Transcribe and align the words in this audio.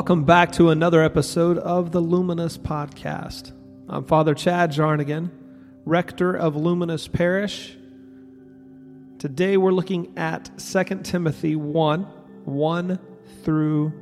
welcome 0.00 0.24
back 0.24 0.50
to 0.50 0.70
another 0.70 1.02
episode 1.02 1.58
of 1.58 1.92
the 1.92 2.00
Luminous 2.00 2.56
Podcast. 2.56 3.52
I'm 3.86 4.06
Father 4.06 4.34
Chad 4.34 4.72
Jarnigan, 4.72 5.30
rector 5.84 6.34
of 6.34 6.56
Luminous 6.56 7.06
Parish. 7.06 7.76
Today 9.18 9.58
we're 9.58 9.72
looking 9.72 10.16
at 10.16 10.58
2 10.58 11.02
Timothy 11.02 11.54
1 11.54 12.00
1 12.46 12.98
through 13.44 13.92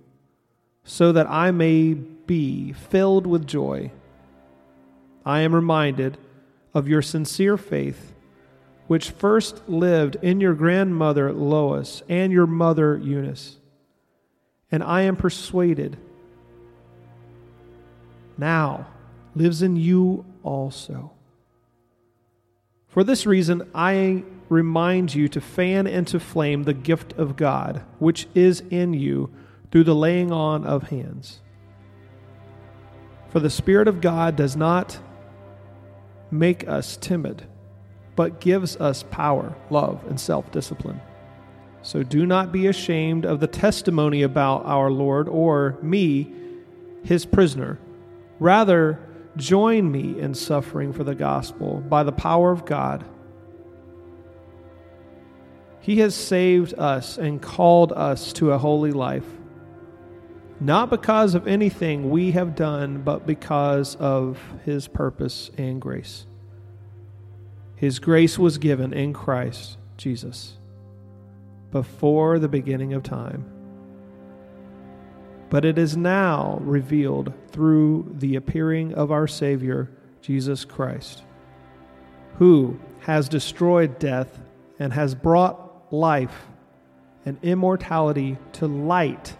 so 0.85 1.13
that 1.13 1.29
I 1.29 1.51
may 1.51 1.95
be 1.95 2.73
filled 2.73 3.27
with 3.27 3.47
joy. 3.47 3.91
I 5.25 5.41
am 5.41 5.55
reminded 5.55 6.17
of 6.73 6.89
your 6.89 7.03
sincere 7.03 7.57
faith, 7.57 8.15
which 8.87 9.11
first 9.11 9.69
lived 9.69 10.17
in 10.23 10.41
your 10.41 10.55
grandmother 10.55 11.33
Lois 11.33 12.03
and 12.09 12.33
your 12.33 12.47
mother 12.47 12.97
Eunice. 12.97 13.57
And 14.71 14.83
I 14.83 15.03
am 15.03 15.17
persuaded 15.17 15.97
now 18.37 18.87
lives 19.35 19.63
in 19.63 19.77
you 19.77 20.25
also. 20.43 21.13
For 22.89 23.05
this 23.05 23.27
reason, 23.27 23.69
I 23.75 24.25
remind 24.49 25.15
you 25.15 25.29
to 25.29 25.41
fan 25.41 25.87
into 25.87 26.19
flame 26.19 26.63
the 26.63 26.73
gift 26.73 27.13
of 27.15 27.37
God, 27.37 27.83
which 27.99 28.27
is 28.35 28.63
in 28.71 28.95
you 28.95 29.31
through 29.71 29.85
the 29.85 29.95
laying 29.95 30.33
on 30.33 30.65
of 30.65 30.89
hands. 30.89 31.41
For 33.29 33.41
the 33.41 33.51
Spirit 33.51 33.89
of 33.89 34.01
God 34.01 34.37
does 34.37 34.57
not 34.57 34.99
make 36.31 36.67
us 36.67 36.97
timid, 36.97 37.45
but 38.17 38.41
gives 38.41 38.77
us 38.77 39.03
power, 39.11 39.55
love, 39.71 40.03
and 40.09 40.19
self 40.19 40.51
discipline. 40.51 41.01
So 41.89 42.03
do 42.03 42.27
not 42.27 42.53
be 42.53 42.67
ashamed 42.67 43.25
of 43.25 43.41
the 43.41 43.47
testimony 43.47 44.21
about 44.21 44.67
our 44.67 44.91
Lord 44.91 45.27
or 45.27 45.79
me, 45.81 46.31
his 47.03 47.25
prisoner. 47.25 47.79
Rather, 48.39 49.01
join 49.39 49.91
me 49.91 50.21
in 50.21 50.35
suffering 50.35 50.93
for 50.93 51.03
the 51.03 51.15
gospel 51.15 51.81
by 51.81 52.03
the 52.03 52.13
power 52.13 52.53
of 52.53 52.67
God. 52.67 53.07
He 55.81 56.01
has 56.01 56.15
saved 56.15 56.75
us 56.75 57.17
and 57.17 57.41
called 57.41 57.95
us 57.95 58.35
to 58.35 58.53
a 58.53 58.59
holy 58.59 58.93
life, 58.93 59.25
not 60.61 60.91
because 60.91 61.35
of 61.35 61.49
anything 61.49 62.11
we 62.11 62.33
have 62.33 62.55
done, 62.55 63.01
but 63.01 63.27
because 63.27 63.97
of 63.97 64.39
His 64.67 64.89
purpose 64.89 65.51
and 65.57 65.81
grace. 65.81 66.27
His 67.77 67.99
grace 67.99 68.39
was 68.39 68.59
given 68.59 68.93
in 68.93 69.15
Christ 69.15 69.79
Jesus 69.97 70.58
before 71.71 72.39
the 72.39 72.49
beginning 72.49 72.95
of 72.95 73.03
time. 73.03 73.45
But 75.51 75.65
it 75.65 75.79
is 75.79 75.97
now 75.97 76.59
revealed 76.63 77.33
through 77.51 78.15
the 78.19 78.37
appearing 78.37 78.95
of 78.95 79.11
our 79.11 79.27
Savior, 79.27 79.91
Jesus 80.21 80.65
Christ, 80.65 81.23
who 82.37 82.79
has 83.01 83.29
destroyed 83.29 83.99
death 83.99 84.41
and 84.79 84.93
has 84.93 85.15
brought 85.15 85.93
life 85.93 86.47
and 87.25 87.39
immortality 87.43 88.37
to 88.55 88.67
light 88.67 89.37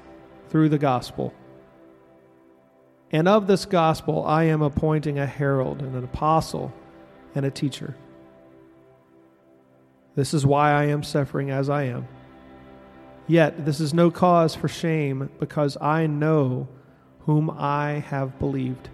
through 0.49 0.69
the 0.71 0.79
gospel. 0.79 1.35
And 3.11 3.29
of 3.29 3.47
this 3.47 3.65
gospel, 3.65 4.25
I 4.27 4.45
am 4.45 4.63
appointing 4.63 5.19
a 5.19 5.27
herald 5.27 5.81
and 5.81 5.95
an 5.95 6.05
apostle 6.05 6.73
and 7.35 7.47
a 7.47 7.51
teacher. 7.51 7.97
This 10.15 10.35
is 10.35 10.45
why 10.45 10.73
I 10.73 10.85
am 10.87 11.03
suffering 11.03 11.51
as 11.51 11.71
I 11.71 11.85
am. 11.85 12.09
Yet 13.29 13.67
this 13.67 13.79
is 13.79 13.93
no 13.93 14.11
cause 14.11 14.55
for 14.55 14.69
shame, 14.69 15.29
because 15.39 15.77
I 15.83 16.07
know 16.07 16.67
whom 17.21 17.51
I 17.51 18.03
have 18.09 18.39
believed, 18.39 18.89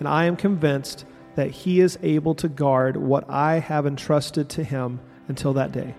and 0.00 0.08
I 0.08 0.24
am 0.24 0.36
convinced 0.36 1.06
that 1.36 1.52
he 1.52 1.80
is 1.80 1.96
able 2.02 2.34
to 2.34 2.48
guard 2.48 2.96
what 2.96 3.30
I 3.30 3.60
have 3.60 3.86
entrusted 3.86 4.48
to 4.50 4.64
him 4.64 4.98
until 5.28 5.52
that 5.52 5.70
day. 5.70 5.94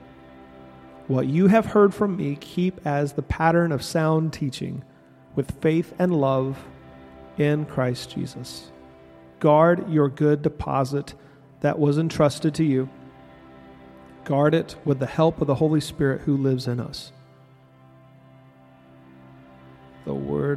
What 1.08 1.28
you 1.28 1.48
have 1.48 1.68
heard 1.68 1.94
from 1.94 2.18
me, 2.18 2.36
keep 2.36 2.86
as 2.86 3.14
the 3.14 3.22
pattern 3.22 3.72
of 3.72 3.82
sound 3.82 4.34
teaching, 4.34 4.84
with 5.36 5.62
faith 5.62 5.94
and 5.98 6.14
love 6.14 6.58
in 7.38 7.66
Christ 7.66 8.10
Jesus. 8.10 8.72
Guard 9.40 9.90
your 9.90 10.10
good 10.10 10.42
deposit 10.42 11.14
that 11.62 11.80
was 11.80 11.98
entrusted 11.98 12.54
to 12.56 12.66
you. 12.66 12.90
Guard 14.26 14.54
it 14.54 14.76
with 14.84 15.00
the 15.00 15.06
help 15.06 15.40
of 15.40 15.48
the 15.48 15.56
Holy 15.56 15.80
Spirit 15.80 16.22
who 16.22 16.36
lives 16.36 16.68
in 16.68 16.82
us 16.82 17.14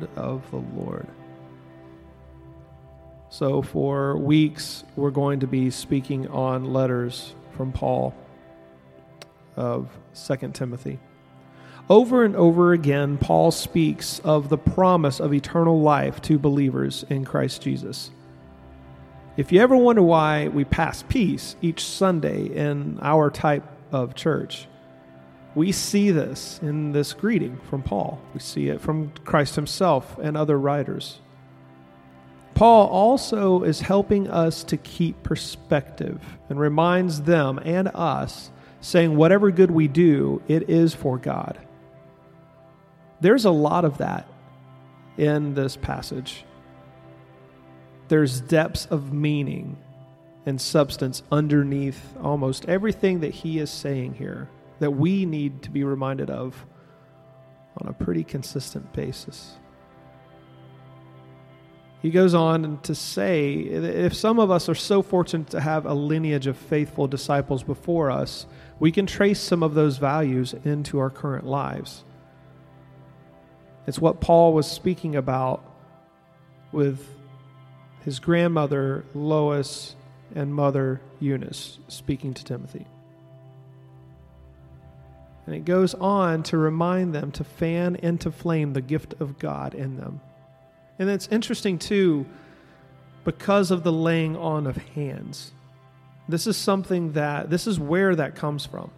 word 0.00 0.08
of 0.16 0.50
the 0.50 0.58
Lord. 0.80 1.06
So, 3.28 3.62
for 3.62 4.16
weeks, 4.16 4.84
we're 4.96 5.10
going 5.10 5.40
to 5.40 5.46
be 5.46 5.70
speaking 5.70 6.26
on 6.28 6.72
letters 6.72 7.32
from 7.56 7.72
Paul 7.72 8.14
of 9.56 9.88
2 10.14 10.50
Timothy. 10.52 10.98
Over 11.88 12.24
and 12.24 12.34
over 12.36 12.72
again, 12.72 13.18
Paul 13.18 13.50
speaks 13.50 14.20
of 14.20 14.48
the 14.48 14.58
promise 14.58 15.20
of 15.20 15.32
eternal 15.32 15.80
life 15.80 16.20
to 16.22 16.38
believers 16.38 17.04
in 17.08 17.24
Christ 17.24 17.62
Jesus. 17.62 18.10
If 19.36 19.52
you 19.52 19.60
ever 19.60 19.76
wonder 19.76 20.02
why 20.02 20.48
we 20.48 20.64
pass 20.64 21.04
peace 21.08 21.56
each 21.62 21.84
Sunday 21.84 22.46
in 22.46 22.98
our 23.00 23.30
type 23.30 23.64
of 23.92 24.14
church, 24.14 24.66
we 25.54 25.72
see 25.72 26.10
this 26.10 26.60
in 26.62 26.92
this 26.92 27.12
greeting 27.12 27.58
from 27.68 27.82
Paul. 27.82 28.20
We 28.34 28.40
see 28.40 28.68
it 28.68 28.80
from 28.80 29.12
Christ 29.24 29.56
himself 29.56 30.16
and 30.18 30.36
other 30.36 30.58
writers. 30.58 31.18
Paul 32.54 32.88
also 32.88 33.62
is 33.62 33.80
helping 33.80 34.28
us 34.28 34.62
to 34.64 34.76
keep 34.76 35.22
perspective 35.22 36.20
and 36.48 36.60
reminds 36.60 37.22
them 37.22 37.58
and 37.64 37.88
us, 37.94 38.50
saying, 38.80 39.16
whatever 39.16 39.50
good 39.50 39.70
we 39.70 39.88
do, 39.88 40.42
it 40.46 40.68
is 40.68 40.94
for 40.94 41.18
God. 41.18 41.58
There's 43.20 43.44
a 43.44 43.50
lot 43.50 43.84
of 43.84 43.98
that 43.98 44.28
in 45.16 45.54
this 45.54 45.76
passage. 45.76 46.44
There's 48.08 48.40
depths 48.40 48.86
of 48.86 49.12
meaning 49.12 49.76
and 50.46 50.60
substance 50.60 51.22
underneath 51.30 52.16
almost 52.22 52.66
everything 52.66 53.20
that 53.20 53.34
he 53.34 53.58
is 53.58 53.70
saying 53.70 54.14
here 54.14 54.48
that 54.80 54.90
we 54.90 55.24
need 55.24 55.62
to 55.62 55.70
be 55.70 55.84
reminded 55.84 56.30
of 56.30 56.66
on 57.80 57.88
a 57.88 57.92
pretty 57.92 58.24
consistent 58.24 58.92
basis. 58.92 59.56
He 62.02 62.10
goes 62.10 62.32
on 62.32 62.80
to 62.82 62.94
say 62.94 63.52
if 63.52 64.14
some 64.14 64.38
of 64.38 64.50
us 64.50 64.68
are 64.70 64.74
so 64.74 65.02
fortunate 65.02 65.50
to 65.50 65.60
have 65.60 65.84
a 65.84 65.92
lineage 65.92 66.46
of 66.46 66.56
faithful 66.56 67.06
disciples 67.06 67.62
before 67.62 68.10
us, 68.10 68.46
we 68.78 68.90
can 68.90 69.06
trace 69.06 69.38
some 69.38 69.62
of 69.62 69.74
those 69.74 69.98
values 69.98 70.54
into 70.64 70.98
our 70.98 71.10
current 71.10 71.46
lives. 71.46 72.04
It's 73.86 73.98
what 73.98 74.20
Paul 74.20 74.54
was 74.54 74.70
speaking 74.70 75.14
about 75.14 75.62
with 76.72 77.06
his 78.04 78.18
grandmother 78.18 79.04
Lois 79.14 79.94
and 80.34 80.54
mother 80.54 81.02
Eunice 81.18 81.78
speaking 81.88 82.32
to 82.32 82.44
Timothy. 82.44 82.86
And 85.50 85.56
it 85.56 85.64
goes 85.64 85.94
on 85.94 86.44
to 86.44 86.56
remind 86.56 87.12
them 87.12 87.32
to 87.32 87.42
fan 87.42 87.96
into 87.96 88.30
flame 88.30 88.72
the 88.72 88.80
gift 88.80 89.14
of 89.18 89.36
God 89.40 89.74
in 89.74 89.96
them. 89.96 90.20
And 91.00 91.10
it's 91.10 91.26
interesting, 91.26 91.76
too, 91.76 92.24
because 93.24 93.72
of 93.72 93.82
the 93.82 93.90
laying 93.90 94.36
on 94.36 94.68
of 94.68 94.76
hands. 94.76 95.50
This 96.28 96.46
is 96.46 96.56
something 96.56 97.14
that, 97.14 97.50
this 97.50 97.66
is 97.66 97.80
where 97.80 98.14
that 98.14 98.36
comes 98.36 98.64
from. 98.64 98.92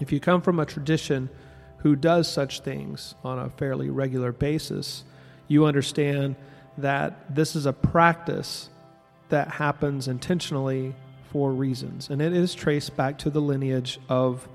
If 0.00 0.10
you 0.10 0.18
come 0.18 0.42
from 0.42 0.58
a 0.58 0.66
tradition 0.66 1.30
who 1.76 1.94
does 1.94 2.28
such 2.28 2.62
things 2.62 3.14
on 3.22 3.38
a 3.38 3.48
fairly 3.50 3.90
regular 3.90 4.32
basis, 4.32 5.04
you 5.46 5.66
understand 5.66 6.34
that 6.78 7.32
this 7.32 7.54
is 7.54 7.64
a 7.64 7.72
practice 7.72 8.70
that 9.28 9.46
happens 9.46 10.08
intentionally 10.08 10.96
for 11.30 11.52
reasons. 11.52 12.10
And 12.10 12.20
it 12.20 12.32
is 12.32 12.56
traced 12.56 12.96
back 12.96 13.18
to 13.18 13.30
the 13.30 13.40
lineage 13.40 14.00
of 14.08 14.48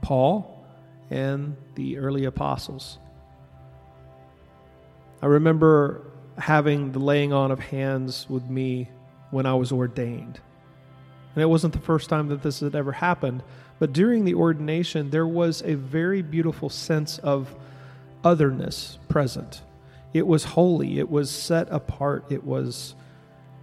Paul 0.00 0.64
and 1.10 1.56
the 1.74 1.98
early 1.98 2.24
apostles. 2.24 2.98
I 5.20 5.26
remember 5.26 6.02
having 6.36 6.92
the 6.92 6.98
laying 6.98 7.32
on 7.32 7.50
of 7.50 7.58
hands 7.58 8.26
with 8.28 8.48
me 8.48 8.88
when 9.30 9.46
I 9.46 9.54
was 9.54 9.72
ordained. 9.72 10.40
And 11.34 11.42
it 11.42 11.46
wasn't 11.46 11.72
the 11.72 11.80
first 11.80 12.08
time 12.08 12.28
that 12.28 12.42
this 12.42 12.60
had 12.60 12.74
ever 12.74 12.92
happened, 12.92 13.42
but 13.78 13.92
during 13.92 14.24
the 14.24 14.34
ordination, 14.34 15.10
there 15.10 15.26
was 15.26 15.62
a 15.62 15.74
very 15.74 16.22
beautiful 16.22 16.68
sense 16.68 17.18
of 17.18 17.54
otherness 18.24 18.98
present. 19.08 19.62
It 20.12 20.26
was 20.26 20.44
holy, 20.44 20.98
it 20.98 21.10
was 21.10 21.30
set 21.30 21.68
apart, 21.70 22.24
it 22.30 22.44
was 22.44 22.94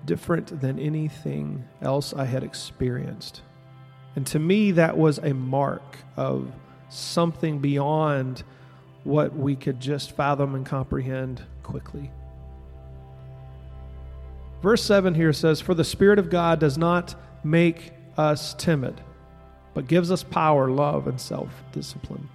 different 0.06 0.62
than 0.62 0.80
anything 0.80 1.66
else 1.82 2.14
I 2.14 2.26
had 2.26 2.44
experienced. 2.44 3.42
And 4.16 4.26
to 4.28 4.40
me, 4.40 4.72
that 4.72 4.98
was 4.98 5.18
a 5.18 5.34
mark 5.34 5.98
of 6.16 6.52
something 6.90 7.60
beyond 7.60 8.44
what 9.04 9.36
we 9.36 9.56
could 9.56 9.80
just 9.80 10.16
fathom 10.16 10.56
and 10.56 10.66
comprehend 10.66 11.44
quickly. 11.64 12.12
Verse 14.62 14.84
7 14.84 15.14
here 15.14 15.34
says, 15.34 15.62
For 15.62 15.74
the 15.74 15.84
Spirit 15.84 16.18
of 16.18 16.30
God 16.30 16.60
does 16.60 16.78
not 16.78 17.16
make 17.44 17.92
us 18.18 18.54
timid, 18.56 19.00
but 19.74 19.88
gives 19.88 20.12
us 20.12 20.24
power, 20.24 20.70
love, 20.70 21.08
and 21.08 21.20
self 21.20 21.50
discipline. 21.72 22.30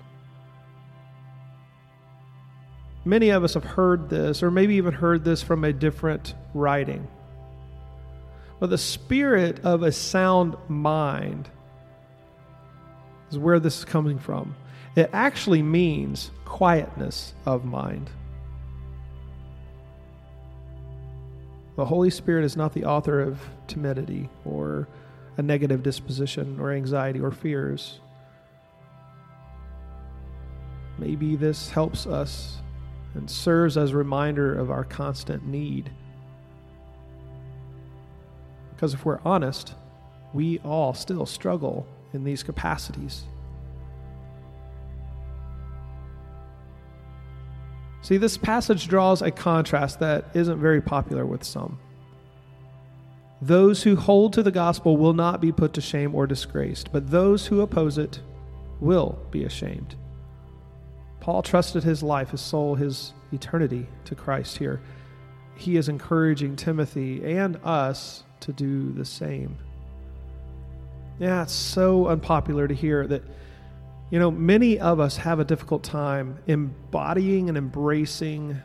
Many 3.04 3.30
of 3.30 3.42
us 3.42 3.54
have 3.54 3.64
heard 3.64 4.10
this, 4.10 4.42
or 4.42 4.50
maybe 4.50 4.76
even 4.76 4.92
heard 4.92 5.24
this 5.24 5.42
from 5.42 5.64
a 5.64 5.72
different 5.72 6.34
writing. 6.52 7.08
But 8.60 8.68
the 8.68 8.78
spirit 8.78 9.60
of 9.64 9.82
a 9.82 9.90
sound 9.90 10.54
mind 10.68 11.48
is 13.30 13.38
where 13.38 13.60
this 13.60 13.78
is 13.78 13.84
coming 13.84 14.18
from. 14.18 14.54
It 14.96 15.10
actually 15.12 15.62
means 15.62 16.30
quietness 16.44 17.34
of 17.46 17.64
mind. 17.64 18.10
The 21.76 21.84
Holy 21.84 22.10
Spirit 22.10 22.44
is 22.44 22.56
not 22.56 22.74
the 22.74 22.84
author 22.84 23.20
of 23.20 23.40
timidity 23.66 24.28
or 24.44 24.88
a 25.36 25.42
negative 25.42 25.82
disposition 25.82 26.58
or 26.60 26.72
anxiety 26.72 27.20
or 27.20 27.30
fears. 27.30 28.00
Maybe 30.98 31.36
this 31.36 31.70
helps 31.70 32.06
us 32.06 32.58
and 33.14 33.30
serves 33.30 33.78
as 33.78 33.92
a 33.92 33.96
reminder 33.96 34.58
of 34.58 34.70
our 34.70 34.84
constant 34.84 35.46
need. 35.46 35.90
Because 38.74 38.92
if 38.92 39.04
we're 39.04 39.20
honest, 39.24 39.74
we 40.34 40.58
all 40.58 40.92
still 40.92 41.26
struggle 41.26 41.86
in 42.12 42.24
these 42.24 42.42
capacities. 42.42 43.24
See, 48.02 48.16
this 48.16 48.38
passage 48.38 48.88
draws 48.88 49.22
a 49.22 49.30
contrast 49.30 50.00
that 50.00 50.24
isn't 50.34 50.58
very 50.58 50.80
popular 50.80 51.26
with 51.26 51.44
some. 51.44 51.78
Those 53.42 53.82
who 53.82 53.96
hold 53.96 54.32
to 54.34 54.42
the 54.42 54.50
gospel 54.50 54.96
will 54.96 55.12
not 55.12 55.40
be 55.40 55.52
put 55.52 55.72
to 55.74 55.80
shame 55.80 56.14
or 56.14 56.26
disgraced, 56.26 56.92
but 56.92 57.10
those 57.10 57.46
who 57.46 57.60
oppose 57.60 57.98
it 57.98 58.20
will 58.80 59.18
be 59.30 59.44
ashamed. 59.44 59.96
Paul 61.20 61.42
trusted 61.42 61.84
his 61.84 62.02
life, 62.02 62.30
his 62.30 62.40
soul, 62.40 62.74
his 62.74 63.12
eternity 63.32 63.86
to 64.06 64.14
Christ 64.14 64.58
here. 64.58 64.80
He 65.54 65.76
is 65.76 65.88
encouraging 65.88 66.56
Timothy 66.56 67.36
and 67.36 67.56
us 67.62 68.24
to 68.40 68.52
do 68.52 68.92
the 68.92 69.04
same. 69.04 69.58
Yeah, 71.20 71.42
it's 71.42 71.52
so 71.52 72.08
unpopular 72.08 72.66
to 72.66 72.74
hear 72.74 73.06
that, 73.06 73.22
you 74.10 74.18
know, 74.18 74.30
many 74.30 74.80
of 74.80 75.00
us 75.00 75.18
have 75.18 75.38
a 75.38 75.44
difficult 75.44 75.84
time 75.84 76.38
embodying 76.46 77.50
and 77.50 77.58
embracing 77.58 78.56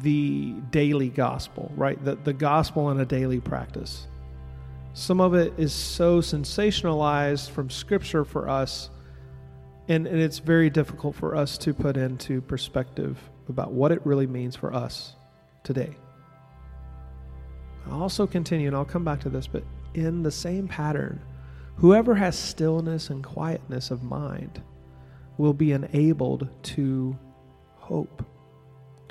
the 0.00 0.54
daily 0.70 1.10
gospel, 1.10 1.70
right? 1.76 2.02
The, 2.02 2.16
the 2.16 2.32
gospel 2.32 2.90
in 2.90 3.00
a 3.00 3.04
daily 3.04 3.40
practice. 3.40 4.06
Some 4.94 5.20
of 5.20 5.34
it 5.34 5.52
is 5.58 5.74
so 5.74 6.20
sensationalized 6.22 7.50
from 7.50 7.68
Scripture 7.68 8.24
for 8.24 8.48
us, 8.48 8.88
and, 9.88 10.06
and 10.06 10.18
it's 10.18 10.38
very 10.38 10.70
difficult 10.70 11.14
for 11.14 11.36
us 11.36 11.58
to 11.58 11.74
put 11.74 11.98
into 11.98 12.40
perspective 12.40 13.18
about 13.50 13.72
what 13.72 13.92
it 13.92 14.00
really 14.06 14.26
means 14.26 14.56
for 14.56 14.72
us 14.72 15.14
today. 15.62 15.94
I'll 17.90 18.00
also 18.00 18.26
continue, 18.26 18.66
and 18.66 18.74
I'll 18.74 18.86
come 18.86 19.04
back 19.04 19.20
to 19.20 19.28
this, 19.28 19.46
but 19.46 19.62
in 19.92 20.22
the 20.22 20.30
same 20.30 20.66
pattern, 20.66 21.20
whoever 21.76 22.14
has 22.14 22.38
stillness 22.38 23.10
and 23.10 23.22
quietness 23.22 23.90
of 23.90 24.02
mind 24.02 24.62
will 25.38 25.54
be 25.54 25.72
enabled 25.72 26.48
to 26.62 27.16
hope 27.76 28.24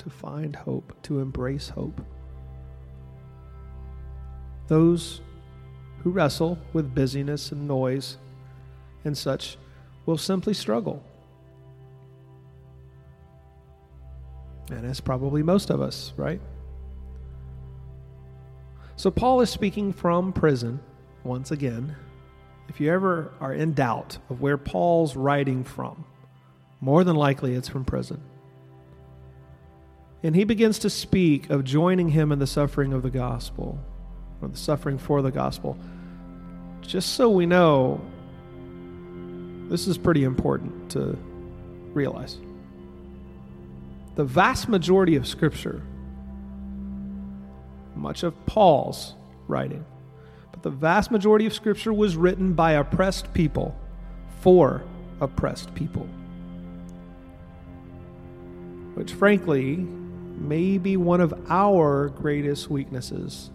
to 0.06 0.10
find 0.10 0.54
hope, 0.54 0.92
to 1.02 1.18
embrace 1.18 1.68
hope. 1.68 2.00
Those 4.68 5.20
who 5.98 6.10
wrestle 6.10 6.58
with 6.72 6.94
busyness 6.94 7.50
and 7.50 7.66
noise 7.66 8.16
and 9.04 9.18
such 9.18 9.58
will 10.06 10.16
simply 10.16 10.54
struggle. 10.54 11.02
And 14.70 14.88
that's 14.88 15.00
probably 15.00 15.42
most 15.42 15.70
of 15.70 15.80
us, 15.80 16.12
right? 16.16 16.40
So, 18.94 19.10
Paul 19.10 19.40
is 19.40 19.50
speaking 19.50 19.92
from 19.92 20.32
prison 20.32 20.78
once 21.24 21.50
again. 21.50 21.96
If 22.68 22.80
you 22.80 22.92
ever 22.92 23.32
are 23.40 23.54
in 23.54 23.74
doubt 23.74 24.18
of 24.28 24.40
where 24.40 24.58
Paul's 24.58 25.16
writing 25.16 25.64
from, 25.64 26.04
more 26.80 27.04
than 27.04 27.16
likely 27.16 27.54
it's 27.54 27.68
from 27.68 27.84
prison. 27.84 28.20
And 30.22 30.34
he 30.34 30.44
begins 30.44 30.78
to 30.80 30.90
speak 30.90 31.50
of 31.50 31.64
joining 31.64 32.08
him 32.08 32.32
in 32.32 32.38
the 32.38 32.46
suffering 32.46 32.92
of 32.92 33.02
the 33.02 33.10
gospel, 33.10 33.78
or 34.42 34.48
the 34.48 34.56
suffering 34.56 34.98
for 34.98 35.22
the 35.22 35.30
gospel. 35.30 35.78
Just 36.80 37.14
so 37.14 37.30
we 37.30 37.46
know, 37.46 38.00
this 39.68 39.86
is 39.86 39.96
pretty 39.98 40.24
important 40.24 40.90
to 40.92 41.16
realize. 41.92 42.38
The 44.16 44.24
vast 44.24 44.68
majority 44.68 45.16
of 45.16 45.26
Scripture, 45.26 45.82
much 47.94 48.22
of 48.22 48.34
Paul's 48.46 49.14
writing, 49.48 49.84
but 50.56 50.62
the 50.62 50.70
vast 50.70 51.10
majority 51.10 51.44
of 51.44 51.52
Scripture 51.52 51.92
was 51.92 52.16
written 52.16 52.54
by 52.54 52.72
oppressed 52.72 53.34
people 53.34 53.76
for 54.40 54.82
oppressed 55.20 55.74
people. 55.74 56.08
Which, 58.94 59.12
frankly, 59.12 59.76
may 59.76 60.78
be 60.78 60.96
one 60.96 61.20
of 61.20 61.34
our 61.50 62.08
greatest 62.08 62.70
weaknesses 62.70 63.50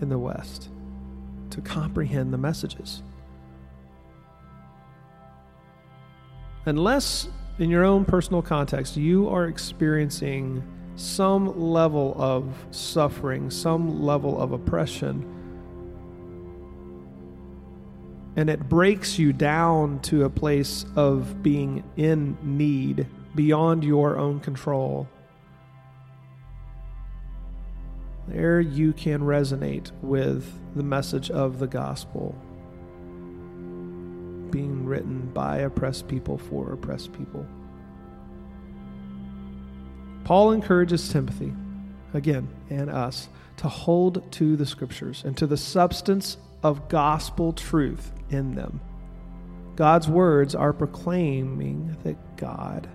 in 0.00 0.08
the 0.08 0.18
West 0.18 0.70
to 1.50 1.60
comprehend 1.60 2.32
the 2.32 2.38
messages. 2.38 3.02
Unless, 6.64 7.28
in 7.58 7.68
your 7.68 7.84
own 7.84 8.06
personal 8.06 8.40
context, 8.40 8.96
you 8.96 9.28
are 9.28 9.44
experiencing 9.44 10.62
some 10.96 11.60
level 11.60 12.16
of 12.18 12.46
suffering, 12.70 13.50
some 13.50 14.02
level 14.02 14.40
of 14.40 14.52
oppression, 14.52 15.35
and 18.36 18.50
it 18.50 18.68
breaks 18.68 19.18
you 19.18 19.32
down 19.32 19.98
to 20.00 20.24
a 20.24 20.30
place 20.30 20.84
of 20.94 21.42
being 21.42 21.82
in 21.96 22.36
need 22.42 23.06
beyond 23.34 23.82
your 23.82 24.18
own 24.18 24.38
control 24.40 25.08
there 28.28 28.60
you 28.60 28.92
can 28.92 29.20
resonate 29.20 29.92
with 30.02 30.52
the 30.74 30.82
message 30.82 31.30
of 31.30 31.58
the 31.58 31.66
gospel 31.66 32.34
being 34.50 34.84
written 34.84 35.30
by 35.32 35.58
oppressed 35.58 36.08
people 36.08 36.38
for 36.38 36.72
oppressed 36.72 37.12
people. 37.12 37.46
Paul 40.24 40.52
encourages 40.52 41.08
Timothy, 41.08 41.52
again, 42.14 42.48
and 42.70 42.90
us, 42.90 43.28
to 43.58 43.68
hold 43.68 44.30
to 44.32 44.56
the 44.56 44.66
scriptures 44.66 45.22
and 45.24 45.36
to 45.36 45.46
the 45.46 45.56
substance 45.56 46.36
of 46.62 46.88
gospel 46.88 47.52
truth 47.52 48.12
in 48.30 48.54
them. 48.54 48.80
God's 49.76 50.08
words 50.08 50.54
are 50.54 50.72
proclaiming 50.72 51.96
that 52.02 52.36
God, 52.36 52.88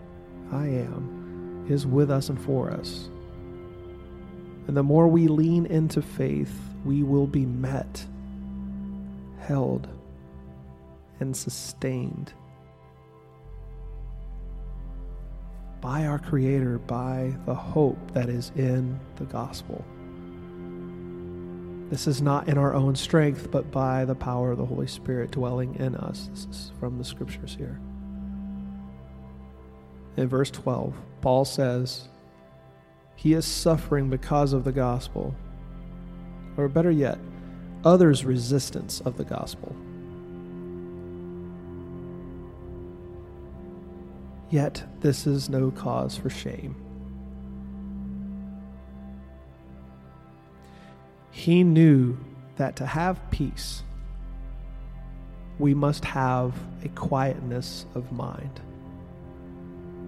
I 0.52 0.66
am, 0.66 1.66
is 1.70 1.86
with 1.86 2.10
us 2.10 2.30
and 2.30 2.42
for 2.42 2.72
us. 2.72 3.10
And 4.68 4.76
the 4.76 4.84
more 4.84 5.08
we 5.08 5.28
lean 5.28 5.66
into 5.66 6.02
faith, 6.02 6.54
we 6.84 7.04
will 7.04 7.28
be 7.28 7.46
met, 7.46 8.06
held, 9.40 9.88
and 11.20 11.36
sustained 11.36 12.34
by 15.82 16.06
our 16.06 16.20
Creator, 16.20 16.78
by 16.80 17.36
the 17.46 17.56
hope 17.56 18.12
that 18.14 18.30
is 18.30 18.52
in 18.56 19.00
the 19.16 19.26
gospel. 19.26 19.84
This 21.92 22.08
is 22.08 22.22
not 22.22 22.48
in 22.48 22.58
our 22.58 22.74
own 22.74 22.96
strength, 22.96 23.52
but 23.52 23.70
by 23.70 24.06
the 24.06 24.16
power 24.16 24.54
of 24.54 24.58
the 24.58 24.66
Holy 24.66 24.88
Spirit 24.88 25.32
dwelling 25.32 25.76
in 25.76 25.94
us. 25.94 26.30
This 26.32 26.48
is 26.50 26.72
from 26.80 26.98
the 26.98 27.04
scriptures 27.04 27.54
here. 27.54 27.82
In 30.16 30.30
verse 30.30 30.50
12, 30.52 30.96
Paul 31.20 31.44
says, 31.44 32.08
He 33.18 33.34
is 33.34 33.44
suffering 33.44 34.10
because 34.10 34.54
of 34.54 34.64
the 34.64 34.72
gospel, 34.72 35.36
or 36.56 36.70
better 36.70 36.92
yet, 36.92 37.20
others' 37.84 38.24
resistance 38.24 39.02
of 39.02 39.18
the 39.18 39.26
gospel. 39.26 39.76
Yet 44.50 44.82
this 45.02 45.28
is 45.28 45.50
no 45.50 45.72
cause 45.72 46.16
for 46.18 46.30
shame. 46.30 46.74
He 51.42 51.64
knew 51.64 52.20
that 52.58 52.76
to 52.76 52.86
have 52.86 53.32
peace, 53.32 53.82
we 55.58 55.74
must 55.74 56.06
have 56.06 56.54
a 56.84 56.90
quietness 56.90 57.88
of 57.96 58.12
mind. 58.12 58.62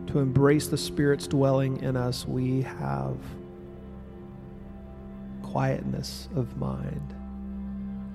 To 0.09 0.19
embrace 0.19 0.67
the 0.67 0.77
Spirit's 0.77 1.25
dwelling 1.25 1.81
in 1.81 1.97
us, 1.97 2.27
we 2.27 2.61
have 2.61 3.17
quietness 5.41 6.29
of 6.35 6.55
mind, 6.57 7.15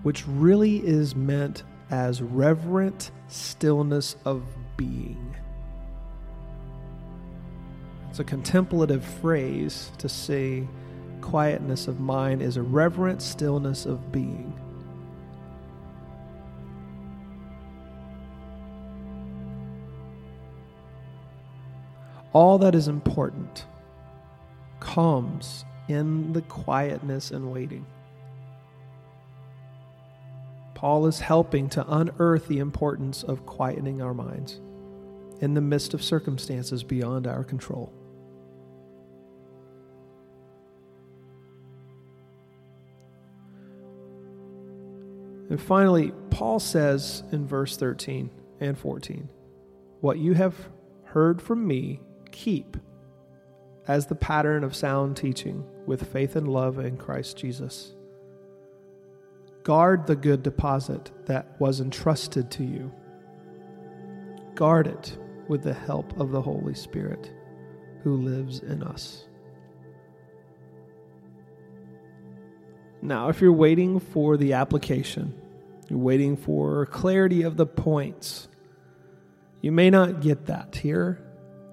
which 0.05 0.25
really 0.29 0.77
is 0.87 1.17
meant 1.17 1.65
as 1.91 2.23
reverent 2.23 3.11
stillness 3.27 4.15
of 4.25 4.45
being. 4.77 5.35
It's 8.11 8.21
a 8.21 8.25
contemplative 8.25 9.05
phrase 9.05 9.91
to 9.99 10.09
say 10.09 10.69
quietness 11.19 11.89
of 11.89 12.01
mind 12.01 12.43
is 12.43 12.57
a 12.57 12.63
reverent 12.63 13.21
stillness 13.23 13.87
of 13.87 14.11
being. 14.11 14.59
All 22.33 22.59
that 22.59 22.75
is 22.75 22.89
important 22.89 23.67
comes 24.81 25.65
in 25.89 26.33
the 26.33 26.43
quietness 26.43 27.31
and 27.31 27.51
waiting. 27.51 27.87
Paul 30.75 31.07
is 31.07 31.19
helping 31.19 31.69
to 31.71 31.85
unearth 31.93 32.47
the 32.47 32.61
importance 32.61 33.25
of 33.25 33.45
quietening 33.45 34.01
our 34.01 34.15
minds 34.15 34.61
in 35.41 35.55
the 35.55 35.61
midst 35.61 35.95
of 35.95 36.05
circumstances 36.05 36.85
beyond 36.85 37.27
our 37.27 37.43
control. 37.43 37.93
And 45.51 45.61
finally, 45.61 46.13
Paul 46.31 46.59
says 46.61 47.23
in 47.33 47.47
verse 47.47 47.77
13 47.77 48.31
and 48.61 48.77
14, 48.77 49.29
What 50.01 50.19
you 50.19 50.35
have 50.35 50.55
heard 51.05 51.41
from 51.41 51.67
me, 51.67 52.01
keep 52.31 52.77
as 53.87 54.07
the 54.07 54.15
pattern 54.15 54.63
of 54.63 54.77
sound 54.77 55.17
teaching 55.17 55.65
with 55.87 56.13
faith 56.13 56.37
and 56.37 56.47
love 56.47 56.79
in 56.79 56.99
Christ 56.99 57.39
Jesus. 57.39 57.95
Guard 59.63 60.07
the 60.07 60.17
good 60.17 60.43
deposit 60.43 61.11
that 61.27 61.59
was 61.59 61.81
entrusted 61.81 62.51
to 62.53 62.65
you. 62.65 62.93
Guard 64.55 64.87
it 64.87 65.17
with 65.49 65.63
the 65.63 65.75
help 65.75 66.19
of 66.21 66.31
the 66.31 66.43
Holy 66.43 66.75
Spirit 66.75 67.33
who 68.03 68.17
lives 68.17 68.61
in 68.61 68.83
us. 68.83 69.28
Now, 73.01 73.29
if 73.29 73.41
you're 73.41 73.53
waiting 73.53 74.01
for 74.01 74.37
the 74.37 74.55
application, 74.55 75.35
you're 75.89 75.99
waiting 75.99 76.37
for 76.37 76.87
clarity 76.87 77.43
of 77.43 77.57
the 77.57 77.67
points, 77.67 78.49
you 79.61 79.73
may 79.73 79.91
not 79.91 80.21
get 80.21 80.47
that 80.47 80.77
here. 80.77 81.21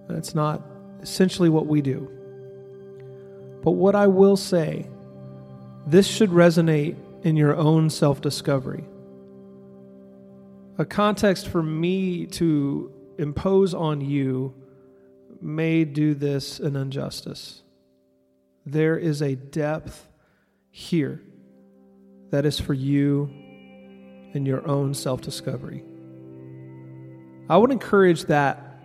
That's 0.07 0.35
not 0.35 0.61
essentially 1.01 1.49
what 1.49 1.67
we 1.67 1.81
do. 1.81 2.11
But 3.63 3.71
what 3.71 3.95
I 3.95 4.07
will 4.07 4.37
say, 4.37 4.87
this 5.87 6.07
should 6.07 6.29
resonate 6.29 6.95
in 7.23 7.35
your 7.35 7.55
own 7.55 7.89
self 7.89 8.21
discovery. 8.21 8.85
A 10.77 10.85
context 10.85 11.47
for 11.47 11.63
me 11.63 12.25
to 12.27 12.91
impose 13.17 13.73
on 13.73 14.01
you 14.01 14.53
may 15.41 15.85
do 15.85 16.13
this 16.13 16.59
an 16.59 16.75
injustice. 16.75 17.63
There 18.65 18.97
is 18.97 19.21
a 19.21 19.35
depth 19.35 20.07
here 20.75 21.21
that 22.31 22.45
is 22.45 22.59
for 22.59 22.73
you 22.73 23.29
and 24.33 24.45
your 24.45 24.67
own 24.67 24.93
self 24.93 25.21
discovery. 25.21 25.81
I 27.49 27.55
would 27.55 27.71
encourage 27.71 28.25
that 28.25 28.83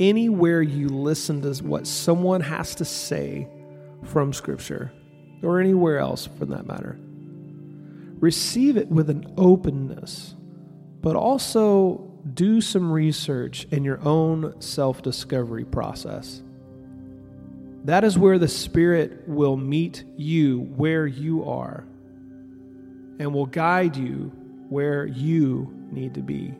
anywhere 0.00 0.62
you 0.62 0.88
listen 0.88 1.40
to 1.42 1.62
what 1.62 1.86
someone 1.86 2.40
has 2.40 2.74
to 2.74 2.84
say 2.84 3.46
from 4.02 4.32
Scripture, 4.32 4.90
or 5.40 5.60
anywhere 5.60 6.00
else 6.00 6.26
for 6.26 6.44
that 6.46 6.66
matter, 6.66 6.98
receive 8.18 8.76
it 8.76 8.88
with 8.88 9.08
an 9.08 9.32
openness, 9.36 10.34
but 11.00 11.14
also 11.14 11.98
do 12.34 12.60
some 12.60 12.90
research 12.90 13.64
in 13.70 13.84
your 13.84 14.00
own 14.04 14.60
self 14.60 15.02
discovery 15.02 15.64
process. 15.64 16.42
That 17.84 18.04
is 18.04 18.18
where 18.18 18.38
the 18.38 18.48
Spirit 18.48 19.26
will 19.26 19.56
meet 19.56 20.04
you 20.16 20.60
where 20.76 21.06
you 21.06 21.44
are 21.48 21.86
and 23.18 23.32
will 23.32 23.46
guide 23.46 23.96
you 23.96 24.32
where 24.68 25.06
you 25.06 25.72
need 25.90 26.14
to 26.14 26.20
be. 26.20 26.54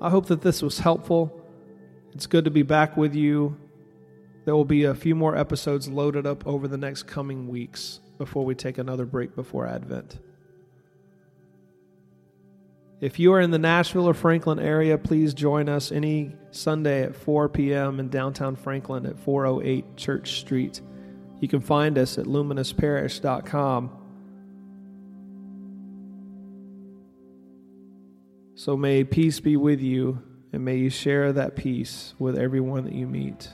I 0.00 0.10
hope 0.10 0.26
that 0.26 0.40
this 0.40 0.62
was 0.62 0.78
helpful. 0.78 1.40
It's 2.12 2.26
good 2.26 2.44
to 2.44 2.50
be 2.50 2.62
back 2.62 2.96
with 2.96 3.14
you. 3.14 3.56
There 4.44 4.54
will 4.54 4.64
be 4.64 4.84
a 4.84 4.94
few 4.94 5.14
more 5.14 5.36
episodes 5.36 5.88
loaded 5.88 6.26
up 6.26 6.46
over 6.46 6.66
the 6.66 6.78
next 6.78 7.04
coming 7.04 7.48
weeks 7.48 8.00
before 8.18 8.44
we 8.44 8.54
take 8.54 8.78
another 8.78 9.04
break 9.04 9.34
before 9.36 9.66
Advent. 9.66 10.18
If 13.00 13.18
you 13.18 13.32
are 13.32 13.40
in 13.40 13.50
the 13.50 13.58
Nashville 13.58 14.06
or 14.06 14.12
Franklin 14.12 14.58
area, 14.58 14.98
please 14.98 15.32
join 15.32 15.70
us 15.70 15.90
any 15.90 16.36
Sunday 16.50 17.02
at 17.02 17.16
4 17.16 17.48
p.m. 17.48 17.98
in 17.98 18.10
downtown 18.10 18.56
Franklin 18.56 19.06
at 19.06 19.18
408 19.18 19.96
Church 19.96 20.38
Street. 20.40 20.82
You 21.40 21.48
can 21.48 21.60
find 21.60 21.96
us 21.96 22.18
at 22.18 22.26
luminousparish.com. 22.26 23.96
So 28.54 28.76
may 28.76 29.04
peace 29.04 29.40
be 29.40 29.56
with 29.56 29.80
you, 29.80 30.22
and 30.52 30.62
may 30.62 30.76
you 30.76 30.90
share 30.90 31.32
that 31.32 31.56
peace 31.56 32.12
with 32.18 32.36
everyone 32.36 32.84
that 32.84 32.92
you 32.92 33.06
meet. 33.06 33.48